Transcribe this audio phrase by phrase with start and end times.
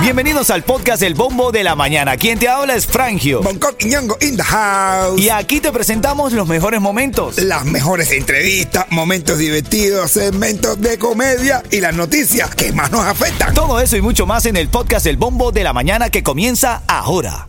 [0.00, 2.16] Bienvenidos al podcast El Bombo de la Mañana.
[2.16, 3.40] Quien te habla es Frangio.
[3.80, 5.20] Y Ñongo in the house.
[5.20, 7.38] Y aquí te presentamos los mejores momentos.
[7.38, 13.52] Las mejores entrevistas, momentos divertidos, segmentos de comedia y las noticias que más nos afectan.
[13.54, 16.82] Todo eso y mucho más en el podcast El Bombo de la Mañana que comienza
[16.86, 17.48] ahora.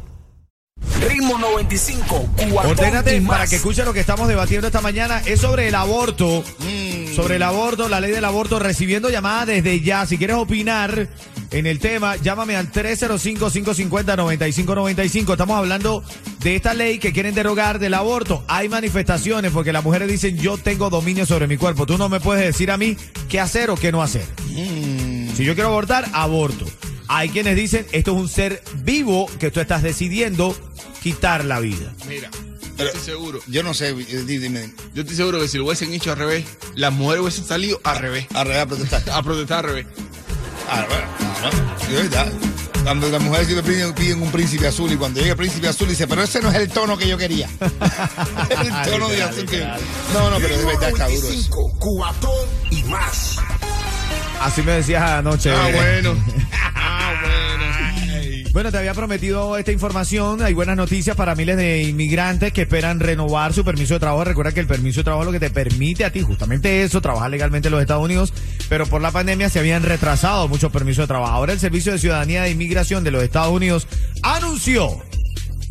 [1.08, 3.38] Ritmo 95, cuatón Ordenate y más.
[3.38, 5.22] para que escuche lo que estamos debatiendo esta mañana.
[5.26, 6.44] Es sobre el aborto.
[6.60, 6.97] Mm.
[7.18, 10.06] Sobre el aborto, la ley del aborto, recibiendo llamadas desde ya.
[10.06, 11.10] Si quieres opinar
[11.50, 15.32] en el tema, llámame al 305-550-9595.
[15.32, 16.04] Estamos hablando
[16.42, 18.46] de esta ley que quieren derogar del aborto.
[18.48, 21.88] Hay manifestaciones porque las mujeres dicen yo tengo dominio sobre mi cuerpo.
[21.88, 22.96] Tú no me puedes decir a mí
[23.28, 24.26] qué hacer o qué no hacer.
[24.52, 25.30] Mm.
[25.36, 26.66] Si yo quiero abortar, aborto.
[27.08, 30.56] Hay quienes dicen esto es un ser vivo que tú estás decidiendo
[31.02, 31.96] quitar la vida.
[32.08, 32.30] Mira,
[32.78, 33.40] Pero- estoy seguro.
[33.48, 34.74] Yo no sé, eh, di- dime.
[34.94, 36.46] Yo estoy seguro que si lo hubiesen hecho al revés,
[36.76, 38.28] las mujeres hubiesen salido al revés.
[38.34, 39.04] A revés, a protestar.
[39.12, 39.88] A protestar al revés.
[40.70, 42.32] Ah, bueno, verdad.
[42.84, 45.90] Cuando las mujeres siempre piden, piden un príncipe azul y cuando llega el príncipe azul
[45.90, 47.50] dice, pero ese no es el tono que yo quería.
[48.50, 49.60] el tono de azul que...
[50.14, 51.50] No, no, pero de verdad está duro eso.
[51.50, 53.36] 95, cuatón y más.
[54.42, 55.52] Así me decías anoche.
[55.52, 56.24] Ah, eh, bueno.
[58.58, 60.42] Bueno, te había prometido esta información.
[60.42, 64.24] Hay buenas noticias para miles de inmigrantes que esperan renovar su permiso de trabajo.
[64.24, 67.00] Recuerda que el permiso de trabajo es lo que te permite a ti, justamente eso,
[67.00, 68.34] trabajar legalmente en los Estados Unidos.
[68.68, 71.34] Pero por la pandemia se habían retrasado muchos permisos de trabajo.
[71.34, 73.88] Ahora el Servicio de Ciudadanía de Inmigración de los Estados Unidos
[74.24, 75.04] anunció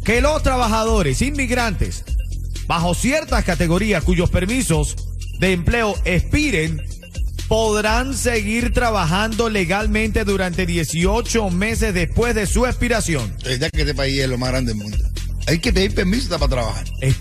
[0.05, 2.05] que los trabajadores inmigrantes
[2.69, 4.95] bajo ciertas categorías cuyos permisos
[5.41, 6.81] de empleo expiren
[7.48, 13.33] podrán seguir trabajando legalmente durante 18 meses después de su expiración.
[13.39, 14.98] Es verdad que este país es lo más grande del mundo.
[15.48, 16.84] Hay que pedir permiso para trabajar.
[17.00, 17.17] Es.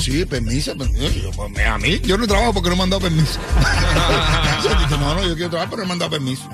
[0.00, 1.08] Sí, permiso, permiso.
[1.20, 3.40] Yo, pues, a mí, yo no trabajo porque no me han dado permiso.
[4.90, 6.46] No, no, yo quiero trabajar, pero no me han dado permiso.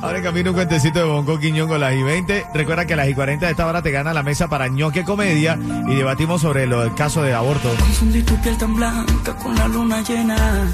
[0.00, 2.46] Ahora en camino un cuentecito de Bonco Quiñón con las I-20.
[2.54, 5.58] Recuerda que a las I-40 de esta hora te gana la mesa para ñoque comedia
[5.88, 7.68] y debatimos sobre lo, el caso de aborto.
[7.78, 10.68] Confundí tu piel tan blanca con la luna llena,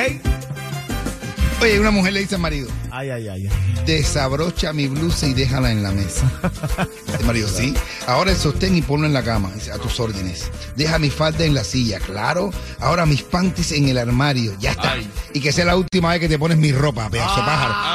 [1.63, 3.49] Oye, una mujer le dice al marido, Ay, ay, ay.
[3.85, 6.31] desabrocha mi blusa y déjala en la mesa.
[7.19, 7.73] El marido, sí.
[8.07, 9.51] Ahora el sostén y ponlo en la cama.
[9.53, 10.49] Dice, a tus órdenes.
[10.77, 12.51] Deja mi falda en la silla, claro.
[12.79, 14.55] Ahora mis panties en el armario.
[14.59, 14.93] Ya está.
[14.93, 15.09] Ay.
[15.33, 17.73] Y que sea la última vez que te pones mi ropa, pedazo de pájaro.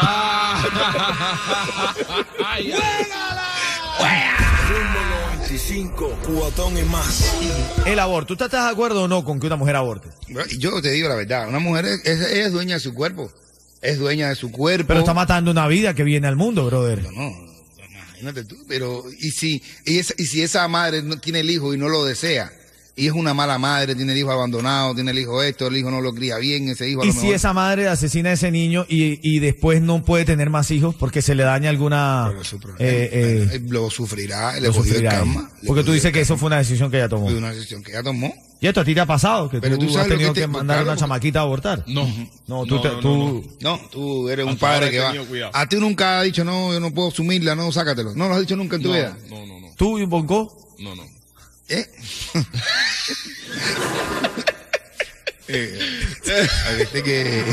[2.47, 3.07] Ay, ay.
[5.49, 7.33] 95, cuatón y más.
[7.87, 8.37] El aborto.
[8.37, 10.09] ¿Tú estás de acuerdo o no con que una mujer aborte?
[10.59, 13.31] Yo te digo la verdad, una mujer es, es- ella es dueña de su cuerpo.
[13.83, 14.89] Es dueña de su cuerpo.
[14.89, 17.03] Pero está matando una vida que viene al mundo, brother.
[17.13, 17.33] No,
[17.79, 21.73] imagínate tú, pero y si y, esa- y si esa madre no tiene el hijo
[21.73, 22.53] y no lo desea,
[22.97, 25.91] y es una mala madre, tiene el hijo abandonado, tiene el hijo esto, el hijo
[25.91, 28.33] no lo cría bien, ese hijo a ¿Y lo si mejor- esa madre asesina a
[28.35, 32.31] ese niño y, y después no puede tener más hijos porque se le daña alguna...
[32.31, 32.43] Pero
[32.79, 35.51] eh, eh, lo sufrirá, le lo cogió el sufrirá karma.
[35.67, 37.27] Porque tú dices que eso fue una decisión que ella tomó.
[37.31, 38.35] Fue una decisión que ella tomó.
[38.63, 39.49] ¿Y esto a ti te ha pasado?
[39.49, 41.83] Que Pero tú, tú has tenido que mandar a una chamaquita a abortar.
[41.87, 42.07] No.
[42.47, 42.81] No, tú...
[42.83, 43.77] te- no, tú no.
[43.79, 45.15] No, tú eres un padre que va.
[45.27, 45.51] cuidado.
[45.55, 48.15] A ti nunca has dicho, no, yo no puedo asumirla, no, sácatelo.
[48.15, 49.17] No lo has dicho nunca en tu No, vida.
[49.31, 49.69] no, no, no.
[49.77, 50.57] ¿Tú y un bonco?
[50.79, 51.03] No, no.
[51.69, 51.87] ¿Eh?
[55.49, 55.79] eh,
[56.79, 57.45] veces que.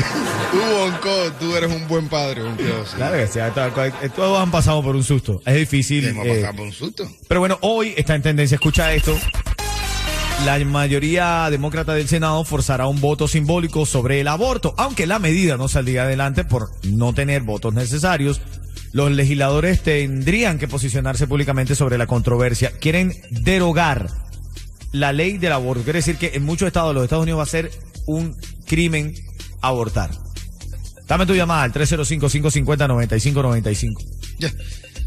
[0.52, 2.62] Tú, Bonco, tú eres un buen padre, Bonco.
[2.96, 3.38] Claro que sí.
[3.54, 5.42] to- Todos han pasado por un susto.
[5.44, 6.06] Es difícil.
[6.08, 7.10] Hemos eh, pasado por un susto.
[7.28, 8.54] Pero bueno, hoy está en tendencia.
[8.56, 9.16] Escucha esto.
[10.44, 15.56] La mayoría demócrata del Senado forzará un voto simbólico sobre el aborto, aunque la medida
[15.56, 18.40] no saldría adelante por no tener votos necesarios.
[18.92, 22.70] Los legisladores tendrían que posicionarse públicamente sobre la controversia.
[22.78, 24.08] Quieren derogar
[24.92, 25.82] la ley del aborto.
[25.82, 27.70] Quiere decir que en muchos estados de los Estados Unidos va a ser
[28.06, 29.14] un crimen
[29.60, 30.10] abortar.
[31.06, 34.06] Dame tu llamada al 305-550-9595.
[34.38, 34.52] Ya,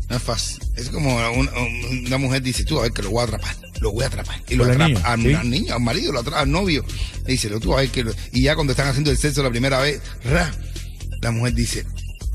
[0.09, 0.59] no es fácil.
[0.75, 3.91] Es como una, una mujer dice, tú a ver que lo voy a atrapar, lo
[3.91, 4.41] voy a atrapar.
[4.47, 5.33] Y lo atrapa niño, al, ¿sí?
[5.33, 6.85] al niño, al marido, lo atrapa al novio.
[7.27, 9.49] Y dice, tú a ver que lo- Y ya cuando están haciendo el sexo la
[9.49, 10.55] primera vez, ra,
[11.21, 11.85] la mujer dice,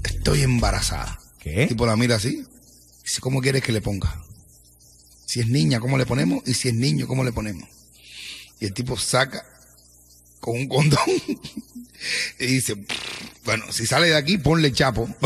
[0.05, 1.19] estoy embarazada.
[1.41, 1.63] ¿Qué?
[1.63, 2.45] El tipo la mira así.
[3.03, 4.23] Dice, ¿cómo quieres que le ponga?
[5.25, 6.43] Si es niña, ¿cómo le ponemos?
[6.47, 7.69] Y si es niño, ¿cómo le ponemos?
[8.61, 9.45] Y el tipo saca
[10.41, 10.99] con un condón
[12.41, 12.77] y dice,
[13.47, 15.09] bueno, si sale de aquí, ponle chapo.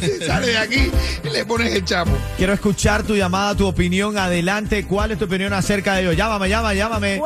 [0.00, 0.90] si sale de aquí,
[1.30, 2.12] le pones el chapo.
[2.38, 4.16] Quiero escuchar tu llamada, tu opinión.
[4.16, 4.86] Adelante.
[4.86, 6.12] ¿Cuál es tu opinión acerca de ello?
[6.12, 7.20] Llámame, llama, llámame.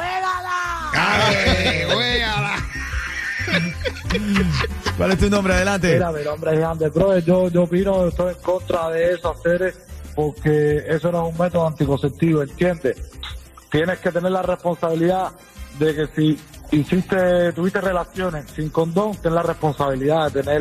[0.92, 2.56] ¡Ay, juégala!
[4.96, 5.54] ¿Cuál es tu nombre?
[5.54, 5.94] Adelante.
[5.94, 7.24] Mira, mi nombre es Ander, brother.
[7.24, 9.72] Yo, yo opino, estoy en contra de eso, hacer
[10.16, 12.96] porque eso no es un método anticonceptivo, ¿entiendes?
[13.70, 15.30] Tienes que tener la responsabilidad
[15.78, 16.38] de que si
[16.72, 20.60] hiciste, tuviste relaciones sin condón, ten la responsabilidad de tener,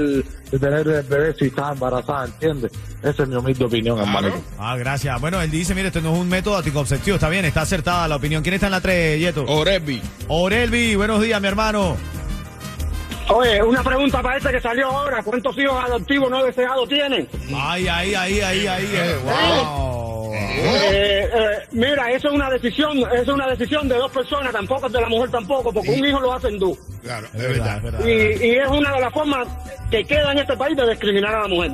[0.51, 2.71] de tener el bebé si estás embarazada, ¿entiendes?
[3.03, 4.31] Esa es mi humilde opinión, hermano.
[4.57, 5.19] Ah, gracias.
[5.21, 7.15] Bueno, él dice, mire, esto no es un método anticonceptivo.
[7.15, 8.41] Está bien, está acertada la opinión.
[8.43, 9.45] ¿Quién está en la 3, Yeto?
[9.47, 10.01] Orebi.
[10.27, 11.95] Orelvi, buenos días, mi hermano.
[13.31, 15.21] Oye, una pregunta para este que salió ahora.
[15.23, 17.27] ¿Cuántos hijos adoptivos no deseados tiene?
[17.55, 18.89] Ay, ahí, ahí, ahí, ahí.
[18.91, 20.33] eh, wow.
[20.33, 21.18] Eh, eh,
[21.71, 25.01] mira, eso es una decisión, eso es una decisión de dos personas, tampoco es de
[25.01, 26.77] la mujer tampoco, porque un hijo lo hacen dos.
[27.01, 28.05] Claro, Es verdad, es verdad.
[28.05, 29.47] Y, y es una de las formas
[29.89, 31.71] que queda en este país de discriminar a la mujer.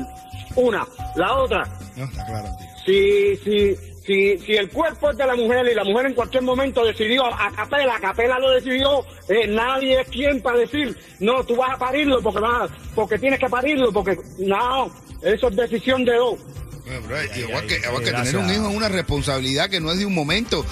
[0.56, 0.86] Una.
[1.16, 1.64] La otra,
[1.98, 2.68] No, está claro, tío.
[2.86, 6.44] si, si, si, si el cuerpo es de la mujer y la mujer en cualquier
[6.44, 11.44] momento decidió a capela, a capela lo decidió, eh, nadie es quien para decir, no,
[11.44, 14.90] tú vas a parirlo porque vas, porque tienes que parirlo, porque no,
[15.22, 16.40] eso es decisión de dos.
[16.86, 20.06] Bro, igual que, igual que tener un hijo es una responsabilidad que no es de
[20.06, 20.64] un momento.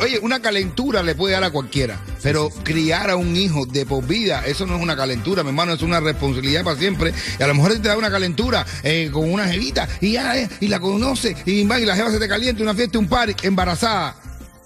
[0.00, 4.06] Oye, una calentura le puede dar a cualquiera, pero criar a un hijo de por
[4.06, 7.14] vida, eso no es una calentura, mi hermano, es una responsabilidad para siempre.
[7.38, 10.48] Y a lo mejor te da una calentura eh, con una jevita y ya, eh,
[10.60, 14.21] y la conoce, y, y la jeva se te calienta, una fiesta, un party, embarazada.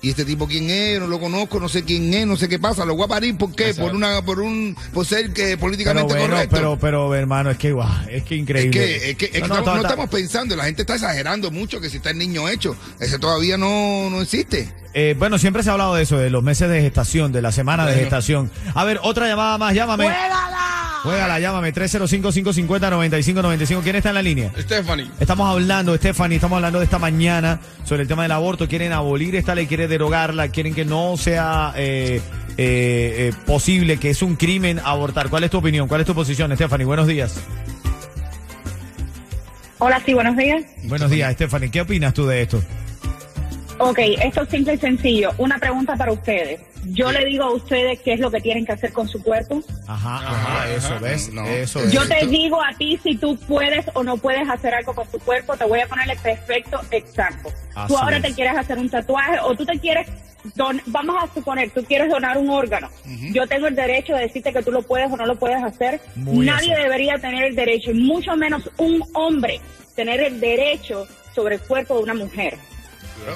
[0.07, 2.61] Y este tipo quién es, no lo conozco, no sé quién es, no sé qué
[2.61, 3.75] pasa, lo voy a parir, ¿por qué?
[3.75, 6.55] Por una, por un, por ser que Pero políticamente bueno, correcto.
[6.55, 8.71] pero, pero, hermano, es que, guau, es que Es increíble.
[8.71, 10.83] que, es que, es que No, no, no, no ta- ta- estamos pensando, la gente
[10.83, 14.73] está exagerando mucho que si está el niño hecho, ese todavía no, no existe.
[14.95, 17.51] Eh, bueno, siempre se ha hablado de eso, de los meses de gestación, de la
[17.51, 18.51] semana de gestación.
[18.75, 20.05] A ver, otra llamada más, llámame.
[20.05, 20.56] ¡Juégala!
[21.07, 23.83] Juégala, llámame, 305-550-9595.
[23.85, 24.51] ¿Quién está en la línea?
[24.59, 25.07] Stephanie.
[25.21, 28.67] Estamos hablando, Stephanie, estamos hablando de esta mañana sobre el tema del aborto.
[28.67, 32.21] Quieren abolir esta ley, quieren derogarla, quieren que no sea eh,
[32.59, 35.31] eh, eh, posible, que es un crimen abortar.
[35.31, 35.87] ¿Cuál es tu opinión?
[35.87, 36.85] ¿Cuál es tu posición, Stephanie?
[36.85, 37.41] Buenos días.
[39.79, 40.65] Hola, sí, buenos días.
[40.83, 41.71] Buenos días, Stephanie.
[41.71, 42.61] ¿Qué opinas tú de esto?
[43.79, 45.33] Ok, esto es simple y sencillo.
[45.39, 46.61] Una pregunta para ustedes.
[46.87, 49.61] Yo le digo a ustedes qué es lo que tienen que hacer con su cuerpo.
[49.87, 51.31] Ajá, ajá, eso, ¿ves?
[51.33, 51.93] No, eso es.
[51.93, 55.19] Yo te digo a ti si tú puedes o no puedes hacer algo con tu
[55.19, 55.57] cuerpo.
[55.57, 57.51] Te voy a poner el perfecto exacto.
[57.75, 58.23] Así tú ahora es.
[58.23, 60.09] te quieres hacer un tatuaje o tú te quieres,
[60.55, 62.89] don- vamos a suponer, tú quieres donar un órgano.
[63.33, 66.01] Yo tengo el derecho de decirte que tú lo puedes o no lo puedes hacer.
[66.15, 66.83] Muy Nadie así.
[66.83, 69.61] debería tener el derecho, y mucho menos un hombre,
[69.97, 72.57] tener el derecho sobre el cuerpo de una mujer.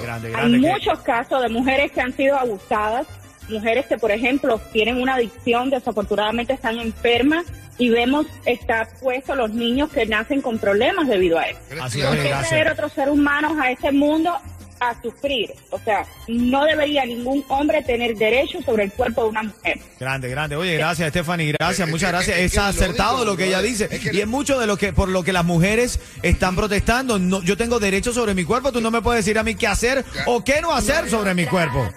[0.01, 0.59] Grande, Hay grande.
[0.61, 3.07] que- muchos casos de mujeres que han sido abusadas,
[3.49, 7.45] mujeres que, por ejemplo, tienen una adicción, desafortunadamente están enfermas
[7.77, 11.59] y vemos está puesto los niños que nacen con problemas debido a eso.
[11.81, 14.37] Así ¿Por es, traer otros seres humanos a este mundo
[14.81, 15.53] a sufrir?
[15.69, 19.79] O sea, no debería ningún hombre tener derecho sobre el cuerpo de una mujer.
[19.99, 20.55] Grande, grande.
[20.57, 21.53] Oye, gracias, Stephanie.
[21.57, 22.37] Gracias, Es- muchas es- gracias.
[22.37, 23.87] es Es, que es acertado lo que ella dice.
[23.91, 26.55] Es que y lo- es mucho de lo que por lo que las mujeres están
[26.55, 27.19] protestando.
[27.19, 28.71] No, yo tengo derecho sobre mi cuerpo.
[28.71, 31.45] Tú no me puedes decir a mí qué hacer o qué no hacer sobre mi
[31.45, 31.87] cuerpo.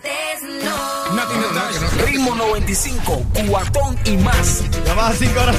[2.07, 4.63] Ritmo 95, cuatón y más.
[4.85, 5.57] Llamada 5 horas.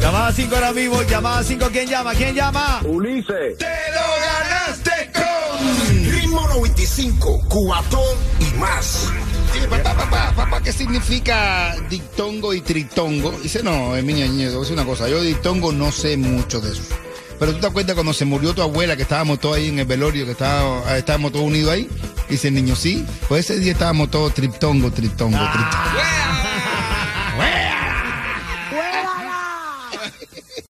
[0.00, 1.02] Llamada 5 ahora mismo.
[1.02, 1.68] Llamada 5.
[1.72, 2.14] ¿Quién llama?
[2.14, 2.80] ¿Quién llama?
[2.84, 3.58] Ulises.
[3.58, 4.00] ¡Te lo
[6.50, 9.08] 1.25, cubatón y más.
[9.52, 13.32] Sí, papá, papá, papá, ¿qué significa dictongo y tritongo?
[13.42, 16.82] Dice, no, es niña, niña, es una cosa, yo dictongo no sé mucho de eso.
[17.38, 19.86] Pero tú te acuerdas cuando se murió tu abuela, que estábamos todos ahí en el
[19.86, 21.88] velorio, que estábamos, ah, estábamos todos unidos ahí.
[22.28, 25.38] Dice el niño, sí, pues ese día estábamos todos triptongo, triptongo, triptongo.
[25.40, 26.29] Ah,